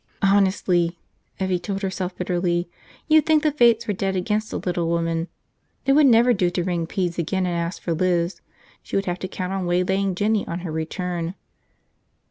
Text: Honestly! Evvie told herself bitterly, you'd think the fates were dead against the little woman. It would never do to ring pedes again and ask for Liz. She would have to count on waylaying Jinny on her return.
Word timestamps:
Honestly! 0.23 0.97
Evvie 1.39 1.61
told 1.61 1.83
herself 1.83 2.17
bitterly, 2.17 2.67
you'd 3.07 3.27
think 3.27 3.43
the 3.43 3.51
fates 3.51 3.85
were 3.85 3.93
dead 3.93 4.15
against 4.15 4.49
the 4.49 4.57
little 4.57 4.87
woman. 4.87 5.27
It 5.85 5.93
would 5.93 6.07
never 6.07 6.33
do 6.33 6.49
to 6.49 6.63
ring 6.63 6.87
pedes 6.87 7.19
again 7.19 7.45
and 7.45 7.55
ask 7.55 7.79
for 7.83 7.93
Liz. 7.93 8.41
She 8.81 8.95
would 8.95 9.05
have 9.05 9.19
to 9.19 9.27
count 9.27 9.53
on 9.53 9.67
waylaying 9.67 10.15
Jinny 10.15 10.47
on 10.47 10.61
her 10.61 10.71
return. 10.71 11.35